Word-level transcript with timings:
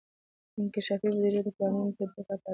انکشافي 0.59 1.07
بودیجه 1.13 1.41
د 1.45 1.49
پلانونو 1.55 1.95
تطبیق 1.97 2.27
لپاره 2.29 2.41
ده. 2.43 2.49